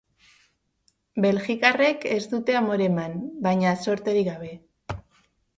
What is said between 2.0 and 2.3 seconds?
ez